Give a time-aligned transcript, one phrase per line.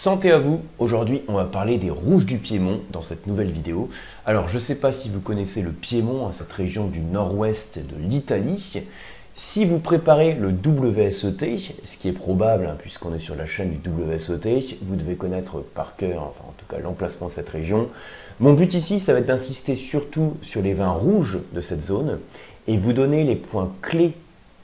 [0.00, 3.90] Santé à vous, aujourd'hui on va parler des rouges du Piémont dans cette nouvelle vidéo.
[4.26, 7.80] Alors je ne sais pas si vous connaissez le Piémont, hein, cette région du nord-ouest
[7.80, 8.84] de l'Italie.
[9.34, 13.70] Si vous préparez le WSET, ce qui est probable hein, puisqu'on est sur la chaîne
[13.70, 17.88] du WSET, vous devez connaître par cœur, enfin en tout cas l'emplacement de cette région.
[18.38, 22.20] Mon but ici, ça va être d'insister surtout sur les vins rouges de cette zone
[22.68, 24.12] et vous donner les points clés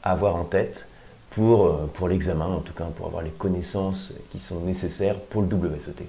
[0.04, 0.86] à avoir en tête
[1.34, 5.42] pour, euh, pour l'examen, en tout cas pour avoir les connaissances qui sont nécessaires pour
[5.42, 6.06] le WSET.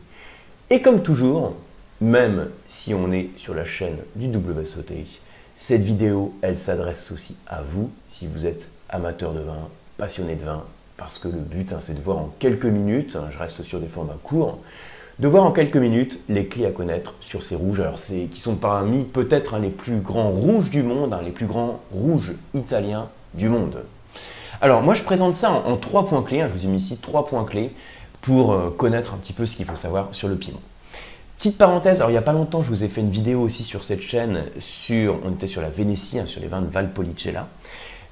[0.70, 1.54] Et comme toujours,
[2.00, 5.06] même si on est sur la chaîne du WSET,
[5.56, 10.44] cette vidéo, elle s'adresse aussi à vous, si vous êtes amateur de vin, passionné de
[10.44, 10.64] vin,
[10.98, 13.80] parce que le but, hein, c'est de voir en quelques minutes, hein, je reste sur
[13.80, 14.60] des formats courts,
[15.18, 18.40] de voir en quelques minutes les clés à connaître sur ces rouges, alors c'est qui
[18.40, 23.50] sont parmi peut-être les plus grands rouges du monde, les plus grands rouges italiens du
[23.50, 23.82] monde.
[24.62, 26.48] Alors moi je présente ça en, trois points clés, hein.
[26.48, 27.72] je vous ai mis ici trois points clés
[28.22, 30.62] pour euh, connaître un petit peu ce qu'il faut savoir sur le Piémont.
[31.38, 33.64] Petite parenthèse, alors il n'y a pas longtemps je vous ai fait une vidéo aussi
[33.64, 37.48] sur cette chaîne, sur, on était sur la Vénétie, hein, sur les vins de Valpolicella.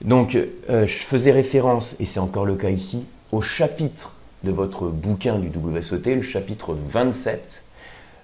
[0.01, 4.87] Donc euh, je faisais référence, et c'est encore le cas ici, au chapitre de votre
[4.87, 7.63] bouquin du WSOT, le chapitre 27,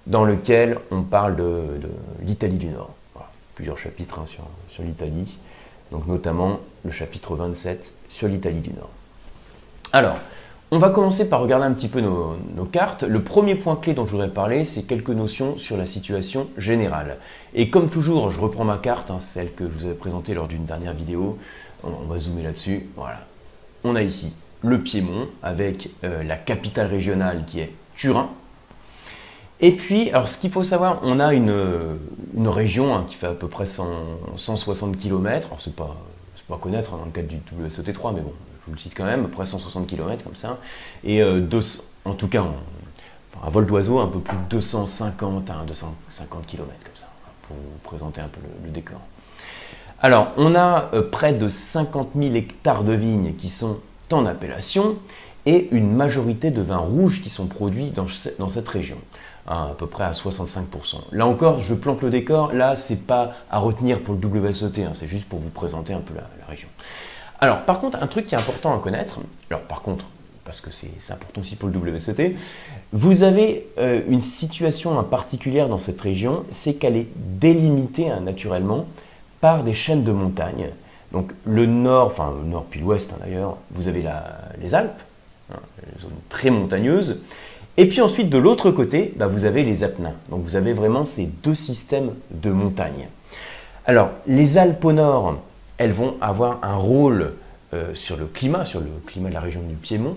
[0.06, 1.80] dans lequel on parle de,
[2.22, 2.90] l'Italie du Nord.
[3.54, 5.38] plusieurs chapitres hein, sur, sur l'Italie,
[5.90, 8.90] donc notamment le chapitre 27 sur l'Italie du Nord.
[9.92, 10.16] Alors,
[10.72, 12.36] on va commencer par regarder un petit peu nos,
[12.70, 13.02] cartes.
[13.02, 17.16] Le premier point clé dont je voudrais parler, c'est quelques notions sur la situation générale.
[17.54, 20.46] Et comme toujours, je reprends ma carte, hein, celle que je vous avais présentée lors
[20.46, 21.38] d'une dernière vidéo.
[21.82, 22.88] On, va zoomer là-dessus.
[22.94, 23.18] Voilà.
[23.82, 28.28] On a ici le Piémont avec euh, la capitale régionale qui est Turin.
[29.60, 31.52] Et puis, alors ce qu'il faut savoir, on a une,
[32.46, 35.48] région hein, qui fait à peu près 160 km.
[35.48, 35.96] Alors c'est pas
[36.50, 39.04] pas connaître hein, dans le cadre du WSOT3, mais bon, je vous le cite quand
[39.04, 40.58] même, à peu près 160 km comme ça.
[41.04, 41.46] Et euh,
[42.04, 42.44] en tout cas,
[43.42, 47.08] à vol d'oiseau, un peu plus de 250 à 250 km comme ça,
[47.46, 49.00] pour présenter un peu le, décor.
[50.02, 53.78] Alors, on a euh, près de 50 000 hectares de vignes qui sont
[54.12, 54.96] en appellation
[55.46, 57.92] et une majorité de vins rouges qui sont produits
[58.38, 58.96] dans cette région
[59.50, 60.96] à peu près à 65%.
[61.12, 64.90] Là encore, je plante le décor, là c'est pas à retenir pour le WSET, hein,
[64.92, 66.68] c'est juste pour vous présenter un peu la, région.
[67.40, 69.18] Alors par contre, un truc qui est important à connaître,
[69.50, 70.04] alors par contre,
[70.44, 72.36] parce que c'est important aussi pour le WSET,
[72.92, 78.86] vous avez euh, une situation particulière dans cette région, c'est qu'elle est délimitée hein, naturellement
[79.40, 80.70] par des chaînes de montagnes.
[81.12, 84.04] Donc le nord, enfin le nord puis l'ouest hein, d'ailleurs, vous avez
[84.60, 85.00] les Alpes,
[85.94, 87.18] une zone très montagneuse,
[87.76, 90.14] et puis ensuite, de l'autre côté, bah, vous avez les Apennins.
[90.28, 93.08] Donc vous avez vraiment ces deux systèmes de montagnes.
[93.86, 95.38] Alors, les Alpes au nord,
[95.78, 97.32] elles vont avoir un rôle
[97.72, 100.16] euh, sur le climat, sur le climat de la région du Piémont.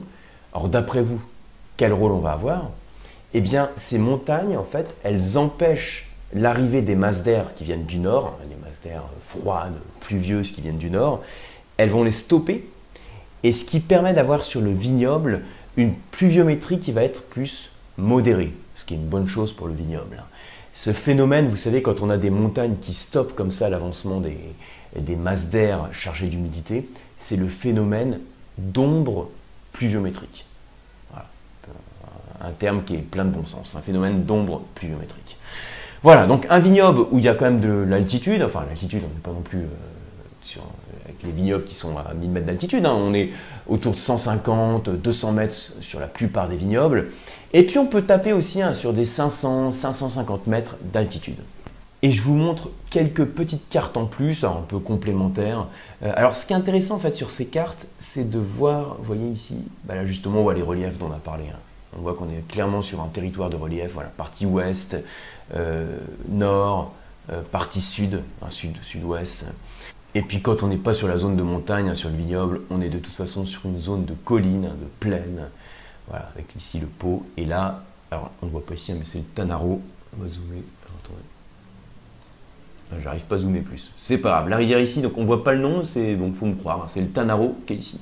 [0.54, 1.22] Alors d'après vous,
[1.78, 2.70] quel rôle on va avoir?
[3.34, 7.98] Eh bien, ces montagnes, en fait, elles empêchent l'arrivée des masses d'air qui viennent du
[7.98, 11.24] nord, hein, des masses d'air froides, pluvieuses qui viennent du nord.
[11.78, 12.68] Elles vont les stopper,
[13.44, 15.42] et ce qui permet d'avoir sur le vignoble
[15.78, 19.74] une pluviométrie qui va être plus modérée, ce qui est une bonne chose pour le
[19.74, 20.24] vignoble.
[20.72, 25.16] Ce phénomène, vous savez, quand on a des montagnes qui stoppent comme ça l'avancement des,
[25.16, 28.20] masses d'air chargées d'humidité, c'est le phénomène
[28.58, 29.30] d'ombre
[29.72, 30.46] pluviométrique.
[31.12, 31.28] Voilà.
[32.42, 35.38] Un terme qui est plein de bon sens, un phénomène d'ombre pluviométrique.
[36.02, 39.14] Voilà, donc un vignoble où il y a quand même de l'altitude, enfin l'altitude, on
[39.14, 39.68] n'est pas non plus euh,
[41.06, 42.86] avec les vignobles qui sont à 1000 mètres d'altitude.
[42.86, 42.96] Hein.
[42.96, 43.32] On est
[43.68, 47.10] autour de 150, 200 mètres sur la plupart des vignobles.
[47.54, 51.38] Et puis on peut taper aussi hein, sur des 500, 550 mètres d'altitude.
[52.02, 55.68] Et je vous montre quelques petites cartes en plus, un peu complémentaires.
[56.04, 59.06] Euh, alors ce qui est intéressant en fait sur ces cartes, c'est de voir, vous
[59.06, 59.56] voyez ici,
[59.86, 61.46] bah là justement on voit les reliefs dont on a parlé.
[61.52, 61.60] Hein.
[61.98, 64.98] On voit qu'on est clairement sur un territoire de relief, voilà, partie ouest,
[65.56, 66.92] euh, nord,
[67.32, 69.46] euh, partie sud, sud, sud-ouest.
[70.16, 72.62] Et puis quand on n'est pas sur la zone de montagne, hein, sur le vignoble,
[72.70, 75.48] on est de toute façon sur une zone de colline, hein, de plaine.
[76.08, 77.26] Voilà, avec ici le pot.
[77.38, 79.82] Et là, alors on ne voit pas ici, hein, mais c'est le Tanaro.
[80.18, 80.64] On va zoomer.
[82.92, 83.92] Ah, j'arrive pas à zoomer plus.
[83.98, 84.50] C'est pas grave.
[84.50, 86.84] La rivière ici, donc on voit pas le nom, c'est donc faut me croire.
[86.88, 88.00] C'est le Tanaro qui est ici.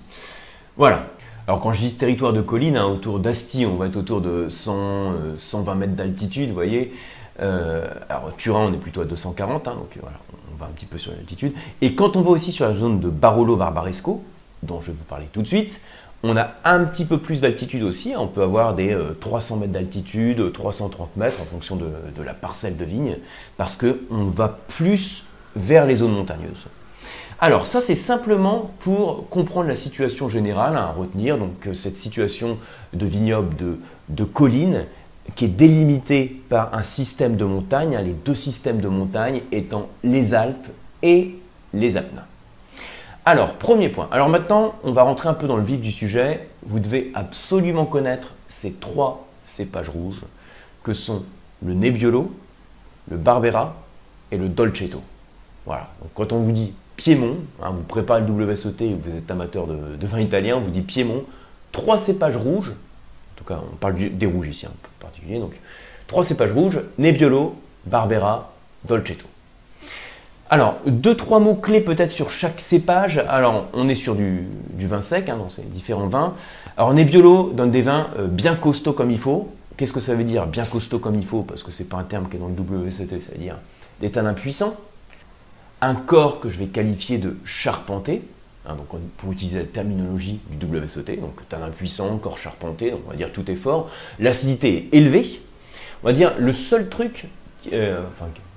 [0.75, 1.05] Voilà.
[1.47, 5.37] Alors quand je dis territoire de colline, autour d'Asti, on va être autour de 100,
[5.37, 6.93] 120 euh, mètres d'altitude, vous voyez.
[7.41, 10.17] Euh, alors Turin, on est plutôt à 240, donc voilà,
[10.65, 11.53] un petit peu sur l'altitude.
[11.81, 14.23] Et quand on va aussi sur la zone de Barolo-Barbaresco,
[14.63, 15.81] dont je vais vous parler tout de suite,
[16.23, 18.13] on a un petit peu plus d'altitude aussi.
[18.15, 22.77] On peut avoir des 300 euh, mètres d'altitude, 330 mètres en fonction de, la parcelle
[22.77, 23.17] de vigne,
[23.57, 25.23] parce qu'on va plus
[25.55, 26.67] vers les zones montagneuses.
[27.39, 32.59] Alors ça c'est simplement pour comprendre la situation générale à retenir, donc euh, cette situation
[32.93, 33.79] de vignoble de,
[34.09, 34.85] de colline
[35.35, 39.87] qui est délimitée par un système de montagnes, hein, les deux systèmes de montagnes étant
[40.03, 40.67] les Alpes
[41.03, 41.35] et
[41.73, 42.25] les Apennins.
[43.23, 44.07] Alors, premier point.
[44.11, 46.47] Alors maintenant, on va rentrer un peu dans le vif du sujet.
[46.65, 50.21] Vous devez absolument connaître ces trois cépages rouges
[50.83, 51.23] que sont
[51.63, 52.31] le Nebbiolo,
[53.09, 53.75] le Barbera
[54.31, 55.01] et le Dolcetto.
[55.65, 55.89] Voilà.
[56.15, 60.07] Quand on vous dit Piémont, hein, vous préparez le WSOT et vous êtes amateur de,
[60.07, 61.23] vin italien, on vous dit Piémont,
[61.71, 62.71] trois cépages rouges,
[63.49, 65.53] on parle des rouges ici en particulier, donc
[66.07, 67.55] trois cépages rouges, Nebbiolo,
[67.85, 68.53] Barbera,
[68.85, 69.25] Dolcetto.
[70.49, 73.23] Alors, deux, trois mots clés peut-être sur chaque cépage.
[73.29, 74.45] Alors, on est sur du,
[74.77, 76.33] vin sec, hein, donc c'est différents vins.
[76.75, 79.49] Alors, Nebbiolo donne des vins euh, bien costauds comme il faut.
[79.77, 81.43] Qu'est-ce que ça veut dire bien costaud comme il faut?
[81.43, 83.55] Parce que ce n'est pas un terme qui est dans le WST, c'est-à-dire
[84.01, 84.75] des tanins puissants.
[85.79, 88.21] Un corps que je vais qualifier de charpenté,
[88.65, 88.87] hein, donc
[89.17, 93.49] pour utiliser la terminologie du WSOT, donc tanin puissant, corps charpenté, on va dire tout
[93.49, 93.89] est fort.
[94.19, 95.25] L'acidité est élevée.
[96.03, 97.27] On va dire le seul truc,
[97.73, 98.01] euh,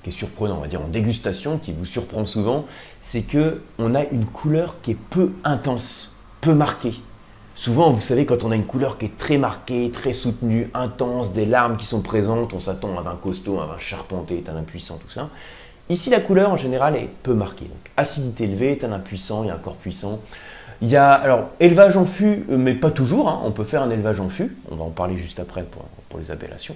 [0.03, 2.67] qui est surprenant, on va dire en dégustation, qui vous surprend souvent,
[3.01, 6.95] c'est que on a une couleur qui est peu intense, peu marquée.
[7.57, 11.33] Souvent, vous savez, quand on a une couleur qui est très marquée, très soutenue, intense,
[11.33, 14.57] des larmes qui sont présentes, on s'attend à un vin costaud, un vin charpenté, un
[14.57, 15.29] impuissant, tout ça.
[15.91, 17.69] Ici, la couleur en général est peu marquée.
[17.97, 20.21] Acidité élevée, un impuissant, il y a un corps puissant.
[20.83, 23.29] Il y a alors élevage en fût, mais pas toujours.
[23.29, 23.41] Hein.
[23.45, 24.57] On peut faire un élevage en fût.
[24.71, 25.65] On va en parler juste après
[26.09, 26.75] pour les appellations.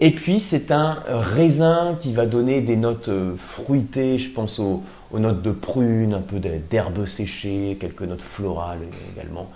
[0.00, 4.82] Et puis c'est un raisin qui va donner des notes euh, fruitées, je pense aux,
[5.12, 8.80] notes de prune, un peu d'herbe séchée, quelques notes florales
[9.14, 9.48] également.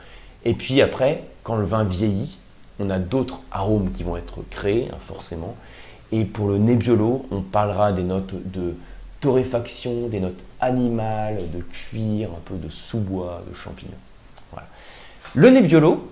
[0.45, 2.39] Et puis après, quand le vin vieillit,
[2.79, 5.57] on a d'autres arômes qui vont être créés, hein, forcément.
[6.13, 8.77] Et pour le Nebbiolo, on parlera des notes de
[9.21, 13.93] torréfaction, des notes animales, de cuir, un peu de sous-bois, de champignons.
[15.35, 16.09] Le Nebbiolo,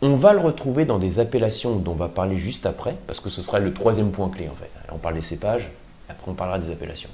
[0.00, 3.28] on va le retrouver dans des appellations dont on va parler juste après, parce que
[3.28, 4.70] ce sera le troisième point clé en fait.
[4.90, 5.70] on parle des cépages,
[6.08, 7.10] après on parlera des appellations.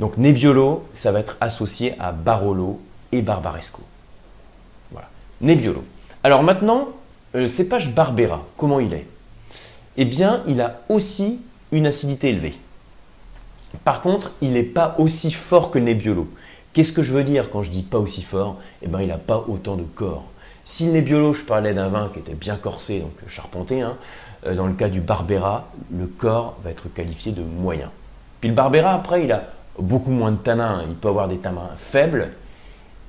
[0.00, 2.80] Donc Nebbiolo, ça va être associé à Barolo
[3.12, 3.82] et Barbaresco.
[4.90, 5.08] Voilà.
[5.40, 5.84] Nebbiolo.
[6.24, 6.88] Alors maintenant,
[7.34, 9.06] le cépage Barbera, comment il est?
[9.96, 11.40] Eh bien, il a aussi
[11.70, 12.54] une acidité élevée.
[13.84, 16.28] Par contre, il n'est pas aussi fort que le Nebbiolo.
[16.72, 18.56] Qu'est-ce que je veux dire quand je dis pas aussi fort?
[18.82, 20.24] Eh bien, il n'a pas autant de corps.
[20.64, 23.96] Si le Nebbiolo, je parlais d'un vin qui était bien corsé, donc charpenté, hein,
[24.46, 27.90] euh, dans le cas du Barbera, le corps va être qualifié de moyen.
[28.40, 29.44] Puis le Barbera, après, il a
[29.78, 30.84] beaucoup moins de tanins, hein.
[30.88, 32.30] il peut avoir des tanins faibles,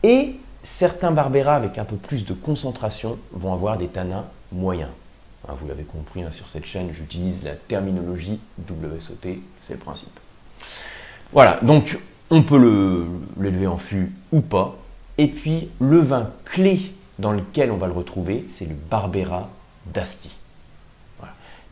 [0.02, 4.90] et certains Barbera avec un peu plus de concentration vont avoir des tanins moyens.
[5.48, 10.20] Hein, vous l'avez compris sur cette chaîne, j'utilise la terminologie WSOT, c'est le principe.
[11.34, 11.98] Voilà, donc
[12.30, 13.08] on peut
[13.40, 14.78] l'élever en fût ou pas.
[15.18, 19.50] Et puis le vin clé dans lequel on va le retrouver, c'est le Barbera
[19.94, 20.38] d'Asti.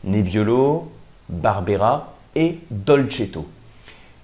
[0.04, 0.90] Nebbiolo,
[1.28, 3.46] Barbera et Dolcetto.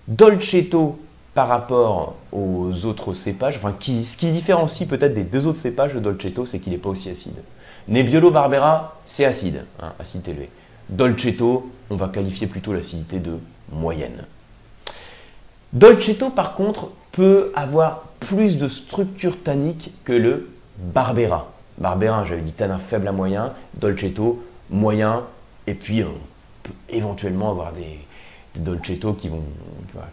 [0.06, 0.98] Dolcetto
[1.34, 6.00] par rapport aux autres cépages, enfin, ce qui différencie peut-être des deux autres cépages de
[6.00, 7.36] Dolcetto, c'est qu'il n'est pas aussi acide.
[7.86, 10.50] Nebbiolo Barbera, c'est acide, hein, acidité élevée.
[10.88, 13.38] Dolcetto, on va qualifier plutôt l'acidité de
[13.72, 14.24] moyenne.
[15.72, 21.50] Dolcetto, par contre, peut avoir plus de structure tannique que le Barbera.
[21.78, 25.24] Barbera, j'avais dit tanin faible à moyen, Dolcetto moyen,
[25.66, 26.14] et puis on
[26.62, 27.98] peut éventuellement avoir des,
[28.56, 29.44] Dolcetto qui vont,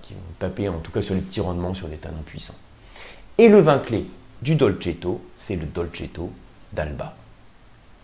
[0.01, 2.55] qui vont taper en tout cas sur les petits rendements sur des tanins puissants.
[3.37, 4.05] Et le vin clé
[4.41, 6.31] du Dolcetto, c'est le Dolcetto
[6.73, 7.15] d'Alba.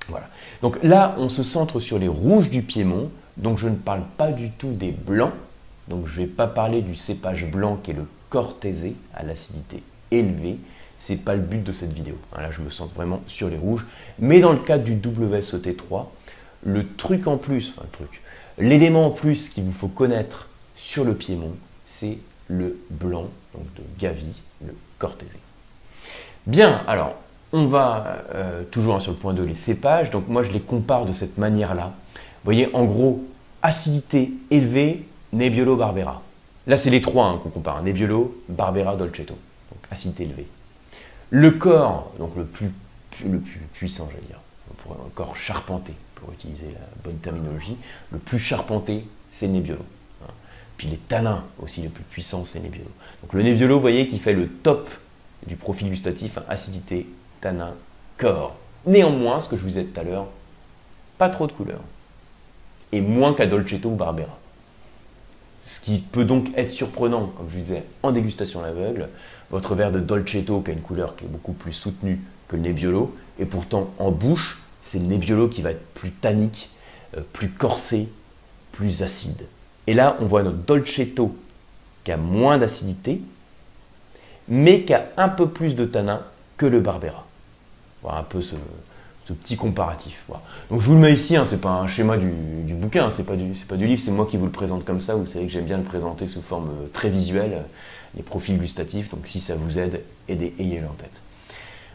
[0.07, 0.27] Voilà.
[0.61, 4.31] Donc là, on se centre sur les rouges du Piémont, donc je ne parle pas
[4.31, 5.33] du tout des blancs,
[5.87, 9.83] donc je ne vais pas parler du cépage blanc qui est le Cortese à l'acidité
[10.09, 10.57] élevée,
[10.99, 12.15] c'est pas le but de cette vidéo.
[12.33, 13.85] Hein, là, je me sens vraiment sur les rouges.
[14.19, 16.05] Mais dans le cadre du WSOT3,
[16.63, 18.21] le truc en plus, enfin le truc,
[18.57, 21.55] l'élément en plus qu'il vous faut connaître sur le Piémont,
[21.85, 25.27] c'est le blanc, donc de Gavi, le Cortese.
[26.45, 27.15] Bien, alors,
[27.53, 30.09] on va euh, toujours sur le point 2, les cépages.
[30.09, 31.93] Donc moi, je les compare de cette manière-là.
[32.15, 33.23] Vous voyez, en gros,
[33.61, 36.21] acidité élevée, Nebbiolo, Barbera.
[36.67, 37.81] Là, c'est les trois hein, qu'on compare.
[37.83, 39.33] Nebbiolo, Barbera, Dolcetto.
[39.71, 40.47] Donc acidité élevée.
[41.29, 42.71] Le corps, donc le plus,
[43.25, 44.39] le plus puissant, j'allais dire,
[44.89, 47.77] un corps charpenté, pour utiliser la bonne terminologie,
[48.11, 49.85] le plus charpenté, c'est Nebbiolo.
[50.23, 50.31] Hein.
[50.77, 52.89] Puis les tanins aussi, le plus puissant, c'est Nebbiolo.
[53.21, 54.89] Donc le Nebbiolo, vous voyez, qui fait le top
[55.47, 57.07] du profil gustatif, hein, acidité,
[57.41, 57.73] tanin,
[58.17, 58.55] corps.
[58.85, 60.27] Néanmoins, ce que je vous disais tout à l'heure,
[61.17, 61.81] pas trop de couleurs.
[62.91, 64.37] Et moins qu'à Dolcetto ou Barbera.
[65.63, 69.09] ce qui peut donc être surprenant, comme je vous disais, en dégustation à l'aveugle.
[69.51, 72.63] Votre verre de Dolcetto qui a une couleur qui est beaucoup plus soutenue que le
[72.63, 76.69] Nebbiolo, et pourtant en bouche, c'est le Nebbiolo qui va être plus tannique,
[77.15, 78.09] euh, plus corsé,
[78.71, 79.45] plus acide.
[79.87, 81.35] Et là, on voit notre Dolcetto
[82.03, 83.21] qui a moins d'acidité,
[84.47, 86.21] mais qui a un peu plus de tanin
[86.57, 87.25] que le Barbera.
[88.03, 88.55] Voilà un peu ce,
[89.43, 90.25] petit comparatif.
[90.69, 92.27] Donc je vous le mets ici, hein, c'est pas un schéma du,
[92.73, 95.15] bouquin, hein, c'est pas, du, pas livre, c'est moi qui vous le présente comme ça.
[95.15, 97.61] Vous savez que j'aime bien le présenter sous forme euh, très visuelle, euh,
[98.17, 101.21] les profils gustatifs, donc si ça vous aide, ayez-le en tête.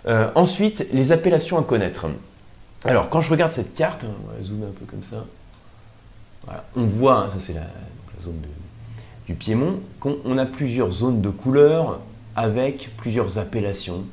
[0.07, 2.07] Euh, ensuite, les appellations à connaître.
[2.85, 5.25] Alors, quand je regarde cette carte, on va zoomer un peu comme ça,
[6.77, 7.67] on voit, hein, ça c'est la,
[8.23, 8.41] zone
[9.27, 12.01] du Piémont, qu'on a plusieurs zones de couleurs
[12.35, 14.05] avec plusieurs appellations.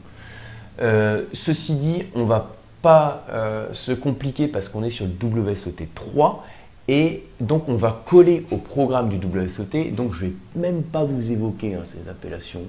[0.79, 6.45] Ceci dit, on va pas euh, se compliquer parce qu'on est sur le WSOT 3
[6.89, 9.91] et donc on va coller au programme du WSOT.
[9.93, 12.63] Donc je ne vais même pas vous évoquer hein, ces appellations.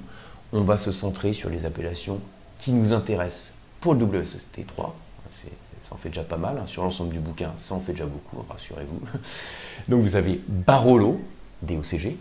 [0.52, 2.20] On va se centrer sur les appellations
[2.58, 4.96] qui nous intéressent pour le WSOT 3.
[5.32, 6.56] Ça en fait déjà pas mal.
[6.58, 6.66] Hein.
[6.66, 9.00] Sur l'ensemble du bouquin, ça en fait déjà beaucoup, rassurez-vous.
[9.88, 11.20] Donc vous avez Barolo,
[11.60, 12.16] DOCG,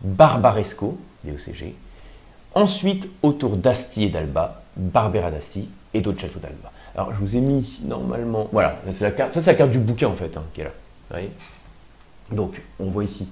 [0.00, 1.74] Barbaresco, DOCG.
[2.54, 6.72] Ensuite, autour d'Asti et d'Alba, Barbera d'Asti et Dolcetto d'Alba.
[6.94, 9.70] Alors, je vous ai mis ici, normalement, voilà, c'est la carte, ça c'est la carte
[9.70, 10.70] du bouquin en fait, hein, qui est là.
[10.70, 11.30] Vous voyez?
[12.30, 13.28] Donc, on voit ici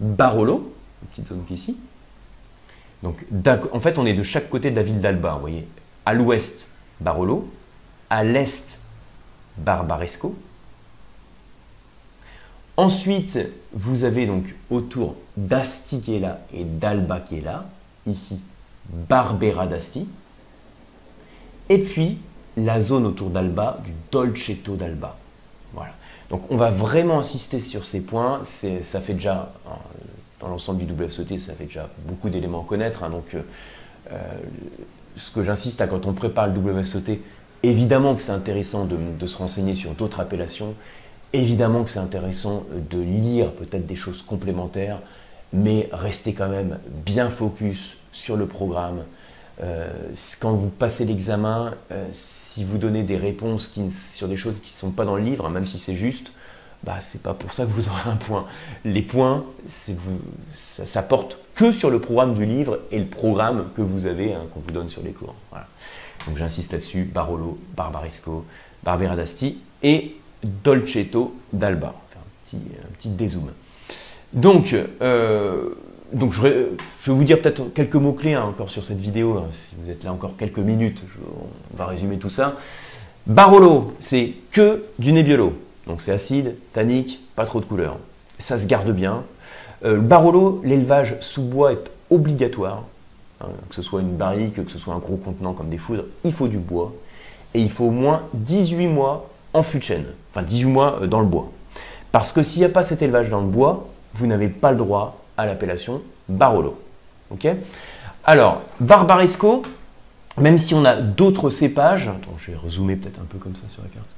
[0.00, 1.76] Barolo, une petite zone qui est ici.
[3.02, 3.24] Donc,
[3.72, 5.66] en fait, on est de chaque côté de la ville d'Alba, vous voyez.
[6.06, 6.68] À l'ouest,
[7.00, 7.50] Barolo,
[8.10, 8.78] à l'est,
[9.56, 10.36] Barbaresco.
[12.76, 13.38] Ensuite,
[13.72, 17.66] vous avez donc autour d'Asti qui est là et d'Alba qui est là,
[18.06, 18.40] ici,
[18.88, 20.08] Barbera d'Asti.
[21.68, 22.18] Et puis,
[22.56, 25.16] la zone autour d'Alba, du Dolcetto d'Alba.
[25.72, 25.92] Voilà.
[26.30, 28.40] Donc on va vraiment insister sur ces points.
[28.44, 29.52] Ça fait déjà,
[30.40, 33.04] dans l'ensemble du WSOT, ça fait déjà beaucoup d'éléments à connaître.
[33.04, 33.10] Hein.
[33.10, 33.42] donc euh,
[34.10, 34.16] euh,
[35.16, 37.18] ce que j'insiste quand on prépare le WSOT,
[37.62, 40.74] évidemment que c'est intéressant de, se renseigner sur d'autres appellations.
[41.34, 44.98] Évidemment que c'est intéressant de lire peut-être des choses complémentaires,
[45.52, 49.21] mais restez quand même bien focus sur le programme, euh,
[50.40, 54.78] quand vous passez l'examen, euh, si vous donnez des réponses sur des choses qui ne
[54.78, 56.32] sont pas dans le livre, même si c'est juste,
[56.84, 58.46] bah, c'est pas pour ça que vous aurez un point.
[58.84, 59.44] Les points,
[59.88, 60.20] vous,
[60.54, 64.42] ça, porte que sur le programme du livre et le programme que vous avez, hein,
[64.52, 65.34] qu'on vous donne sur les cours.
[66.26, 68.44] Donc j'insiste là-dessus, Barolo, Barbaresco,
[68.82, 71.94] Barbera d'Asti et Dolcetto d'Alba.
[72.16, 73.50] Un petit, un petit dézoom.
[74.32, 75.70] Donc, euh,
[76.12, 76.68] donc je, vais
[77.06, 80.12] vous dire peut-être quelques mots-clés hein, encore sur cette vidéo, hein, si vous êtes là
[80.12, 81.02] encore quelques minutes,
[81.72, 82.56] on va résumer tout ça.
[83.26, 85.54] Barolo, c'est que du Nebbiolo,
[85.86, 87.96] donc c'est acide, tannique, pas trop de couleur.
[88.38, 89.22] Ça se garde bien.
[89.84, 92.84] Euh, Barolo, l'élevage sous bois est obligatoire,
[93.40, 96.04] hein, que ce soit une barrique, que ce soit un gros contenant comme des foudres,
[96.24, 96.92] il faut du bois,
[97.54, 101.06] et il faut au moins 18 mois en fût de chêne, enfin 18 mois euh,
[101.06, 101.50] dans le bois.
[102.10, 104.76] Parce que s'il n'y a pas cet élevage dans le bois, vous n'avez pas le
[104.76, 106.80] droit à l'appellation Barolo.
[108.24, 109.62] Alors, Barbaresco,
[110.38, 113.82] même si on a d'autres cépages, je vais rezoomer peut-être un peu comme ça sur
[113.82, 114.08] la carte.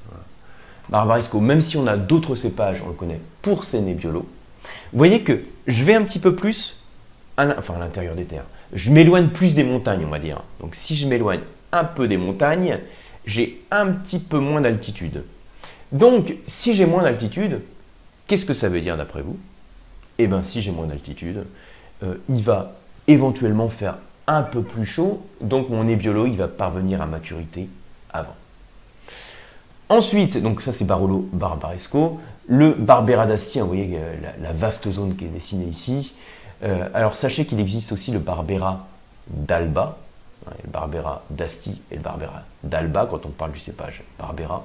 [0.89, 4.21] Barbaresco, même si on a d'autres cépages, on le connaît pour ses Nebbiolo.
[4.21, 6.77] Vous voyez que je vais un petit peu plus,
[7.37, 8.45] à l'intérieur des terres.
[8.73, 10.43] Je m'éloigne plus des montagnes, on va dire.
[10.61, 11.41] Donc si je m'éloigne
[11.73, 12.79] un peu des montagnes,
[13.27, 15.25] j'ai un petit peu moins d'altitude.
[15.93, 17.61] Donc si j'ai moins d'altitude,
[18.27, 19.39] qu'est-ce que ça veut dire d'après vous?
[20.19, 21.45] Eh bien si j'ai moins d'altitude,
[22.03, 22.73] euh, il va
[23.07, 27.69] éventuellement faire un peu plus chaud, donc mon nébiolo il va parvenir à maturité
[28.13, 28.35] avant.
[29.89, 35.17] Ensuite, donc ça c'est Barolo Barbaresco, le Barbera d'Asti, vous voyez euh, la, vaste zone
[35.17, 36.15] qui est dessinée ici.
[36.63, 38.87] Euh, alors sachez qu'il existe aussi le Barbera
[39.29, 39.99] d'Alba,
[40.47, 44.65] hein, le Barbera d'Asti et le Barbera d'Alba quand on parle du cépage Barbera.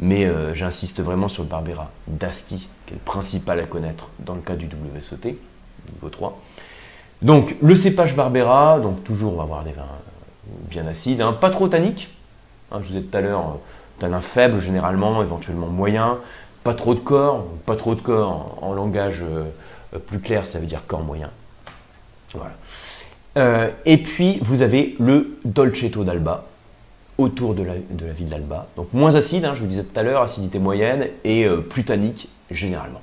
[0.00, 4.34] Mais euh, j'insiste vraiment sur le Barbera d'Asti, qui est le principal à connaître dans
[4.34, 5.36] le cas du WSOT,
[5.92, 6.40] niveau 3.
[7.22, 9.82] Donc le cépage Barbera, donc toujours on va avoir des vins
[10.70, 12.08] bien acides, hein, pas trop tanniques.
[12.70, 16.18] Hein, je vous ai dit tout à l'heure, euh, tanin faible généralement, éventuellement moyen,
[16.62, 20.66] pas trop de corps, pas trop de corps en, langage euh, plus clair, ça veut
[20.66, 21.30] dire corps moyen.
[22.34, 23.70] Voilà.
[23.86, 26.44] et puis vous avez le Dolcetto d'Alba,
[27.18, 27.74] autour de la,
[28.12, 28.68] ville d'Alba.
[28.76, 31.84] Donc moins acide, hein, je vous disais tout à l'heure, acidité moyenne, et euh, plus
[31.84, 33.02] tannique généralement.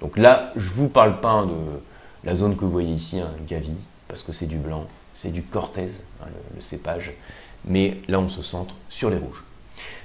[0.00, 1.80] Donc là, je ne vous parle pas de
[2.24, 3.72] la zone que vous voyez ici, hein, Gavi,
[4.06, 5.88] parce que c'est du blanc, c'est du Cortez,
[6.22, 7.12] hein, le, cépage,
[7.64, 9.42] mais là on se centre sur les rouges.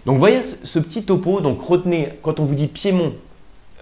[0.05, 3.13] Donc voyez ce, petit topo, donc retenez, quand on vous dit Piémont,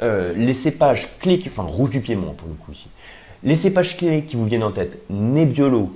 [0.03, 2.87] euh, les cépages clés, enfin rouge du Piémont pour le coup ici,
[3.43, 5.93] les cépages clés qui vous viennent en tête, Nebbiolo,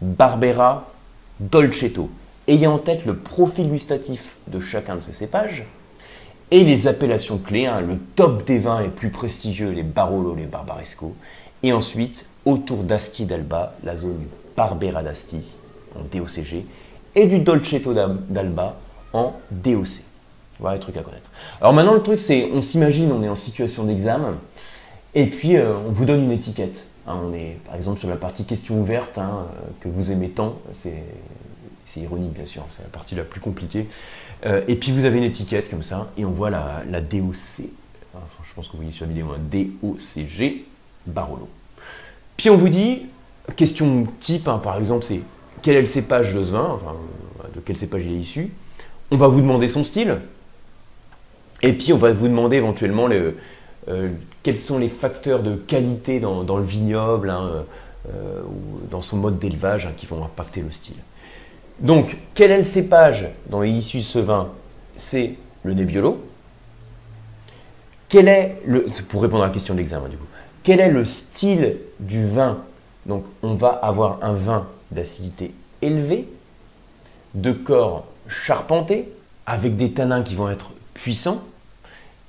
[0.00, 0.90] Barbera,
[1.38, 2.10] Dolcetto,
[2.48, 5.64] ayez en tête le profil gustatif de chacun de ces cépages
[6.50, 10.44] et les appellations clés, hein, le top des vins les plus prestigieux, les Barolo, les
[10.44, 11.14] Barbaresco,
[11.62, 15.40] et ensuite autour d'Asti d'Alba, la zone du Barbera d'Asti
[15.96, 16.66] en DOCG
[17.14, 18.76] et du Dolcetto d'Alba
[19.12, 20.02] en DOC.
[20.58, 21.30] Voilà les trucs à connaître.
[21.60, 24.36] Alors maintenant, le truc, c'est, on s'imagine, on est en situation d'examen,
[25.14, 26.86] et puis euh, on vous donne une étiquette.
[27.06, 30.28] Hein, on est, par exemple, sur la partie question ouverte hein, euh, que vous aimez
[30.28, 30.56] tant.
[30.72, 31.02] C'est,
[32.00, 33.86] ironique, bien sûr, c'est la partie la plus compliquée.
[34.46, 37.64] Euh, et puis vous avez une étiquette comme ça, et on voit la, DOC.
[38.44, 40.64] je pense que vous voyez sur la vidéo, un DOCG
[41.06, 41.48] Barolo.
[42.36, 43.06] Puis on vous dit,
[43.56, 45.20] question type, hein, par exemple, c'est
[45.62, 46.78] quel est le cépage de ce vin,
[47.54, 48.52] de quel cépage il est issu.
[49.10, 50.18] On va vous demander son style.
[51.62, 53.08] Et puis on va vous demander éventuellement
[53.88, 54.10] euh,
[54.42, 57.64] quels sont les facteurs de qualité dans, le vignoble hein,
[58.12, 60.96] euh, ou dans son mode d'élevage hein, qui vont impacter le style.
[61.82, 64.48] Donc, quel est le cépage dont est issu ce vin?
[64.96, 65.34] C'est
[65.64, 66.24] le Nebbiolo.
[68.08, 70.08] Quel est le, pour répondre à la question de l'examen
[70.62, 72.58] quel est le style du vin?
[73.06, 76.28] Donc, on va avoir un vin d'acidité élevée,
[77.34, 79.08] de corps charpenté,
[79.44, 81.42] avec des tanins qui vont être puissants,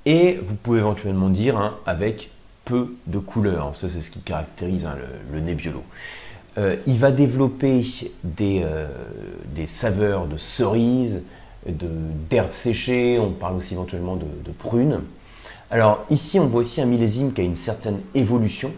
[0.05, 2.31] et vous pouvez éventuellement dire hein, avec
[2.65, 3.73] peu de couleurs.
[3.75, 4.97] Ça, c'est ce qui caractérise hein,
[5.31, 5.83] le, Nebbiolo.
[6.57, 7.81] Euh, il va développer
[8.23, 8.87] des, euh,
[9.67, 11.21] saveurs de cerises,
[11.65, 15.01] d'herbes séchées, on parle aussi éventuellement de, prunes.
[15.71, 18.71] Alors ici, on voit aussi un millésime qui a une certaine évolution.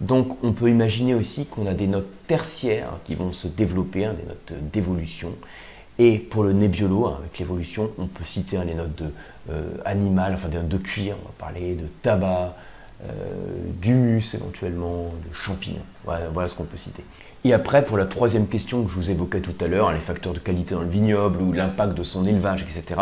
[0.00, 4.14] Donc on peut imaginer aussi qu'on a des notes tertiaires qui vont se développer, hein,
[4.18, 5.32] des notes d'évolution.
[5.98, 9.10] Et pour le Nebbiolo, hein, avec l'évolution, on peut citer les notes de
[9.50, 12.54] euh, enfin de cuir, on va parler de tabac,
[13.80, 15.84] d'humus éventuellement, de champignons.
[16.04, 17.04] Voilà, ce qu'on peut citer.
[17.44, 20.00] Et après, pour la troisième question que je vous évoquais tout à l'heure, hein, les
[20.00, 23.00] facteurs de qualité dans le vignoble ou l'impact de son élevage, etc.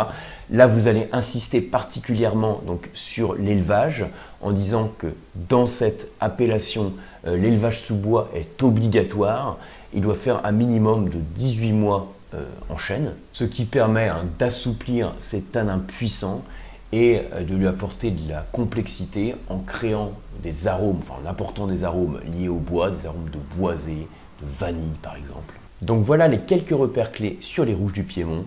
[0.50, 2.60] Là, vous allez insister particulièrement
[2.92, 4.04] sur l'élevage
[4.42, 5.06] en disant que
[5.48, 6.92] dans cette appellation,
[7.26, 9.56] euh, l'élevage sous bois est obligatoire.
[9.94, 14.24] Il doit faire un minimum de 18 mois euh, en chaîne, ce qui permet hein,
[14.38, 16.44] d'assouplir cet tanins puissant
[16.92, 21.84] et euh, de lui apporter de la complexité en créant des arômes, en apportant des
[21.84, 24.06] arômes liés au bois, des arômes de boisé,
[24.40, 25.54] de vanille par exemple.
[25.82, 28.44] Donc voilà les quelques repères clés sur les rouges du Piémont.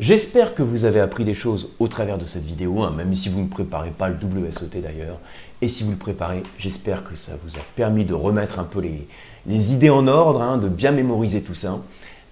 [0.00, 3.28] J'espère que vous avez appris des choses au travers de cette vidéo, hein, même si
[3.28, 5.18] vous ne préparez pas le WSOT d'ailleurs.
[5.60, 8.80] Et si vous le préparez, j'espère que ça vous a permis de remettre un peu
[8.80, 11.80] les, idées en ordre, hein, de bien mémoriser tout ça.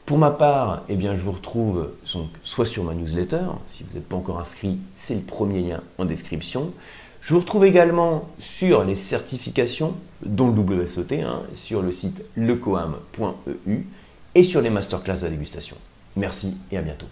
[0.06, 1.88] Pour ma part, eh bien, je vous retrouve
[2.44, 6.04] soit sur ma newsletter, si vous n'êtes pas encore inscrit, c'est le premier lien en
[6.04, 6.70] description.
[7.20, 13.86] Je vous retrouve également sur les certifications, dont le WSOT, hein, sur le site lecoam.eu
[14.36, 15.76] et sur les masterclass de dégustation.
[16.14, 17.06] Merci et à bientôt.